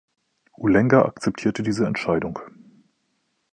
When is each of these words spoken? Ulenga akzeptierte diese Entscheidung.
Ulenga 0.57 1.03
akzeptierte 1.05 1.61
diese 1.61 1.85
Entscheidung. 1.85 2.39